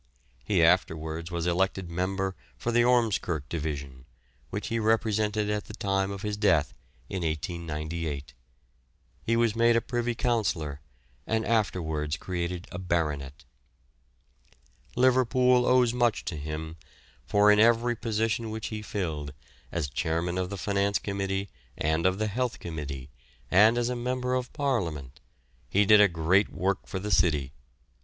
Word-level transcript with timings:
He 0.43 0.63
afterwards 0.63 1.29
was 1.29 1.45
elected 1.45 1.87
member 1.91 2.35
for 2.57 2.71
the 2.71 2.83
Ormskirk 2.83 3.47
division, 3.49 4.05
which 4.49 4.69
he 4.69 4.79
represented 4.79 5.47
at 5.47 5.65
the 5.65 5.75
time 5.75 6.09
of 6.09 6.23
his 6.23 6.37
death 6.37 6.73
in 7.07 7.21
1898. 7.21 8.33
He 9.23 9.35
was 9.35 9.55
made 9.55 9.75
a 9.75 9.79
Privy 9.79 10.15
Councillor 10.15 10.81
and 11.27 11.45
afterwards 11.45 12.17
created 12.17 12.65
a 12.71 12.79
baronet. 12.79 13.43
Liverpool 14.95 15.67
owes 15.67 15.93
much 15.93 16.25
to 16.25 16.35
him, 16.35 16.77
for 17.27 17.51
in 17.51 17.59
every 17.59 17.95
position 17.95 18.49
which 18.49 18.69
he 18.69 18.81
filled, 18.81 19.33
as 19.71 19.87
Chairman 19.87 20.39
of 20.39 20.49
the 20.49 20.57
Finance 20.57 20.97
Committee 20.97 21.47
and 21.77 22.07
of 22.07 22.17
the 22.17 22.25
Health 22.25 22.57
Committee, 22.57 23.11
and 23.51 23.77
as 23.77 23.87
a 23.89 23.95
Member 23.95 24.33
of 24.33 24.51
Parliament, 24.51 25.19
he 25.69 25.85
did 25.85 26.01
a 26.01 26.07
great 26.07 26.51
work 26.51 26.87
for 26.87 26.97
the 26.97 27.11
city. 27.11 27.53